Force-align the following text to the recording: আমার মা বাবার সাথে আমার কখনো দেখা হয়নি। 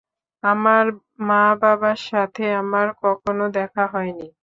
আমার 0.43 0.85
মা 1.27 1.43
বাবার 1.61 1.99
সাথে 2.09 2.43
আমার 2.61 2.87
কখনো 3.03 3.45
দেখা 3.57 3.83
হয়নি। 3.93 4.27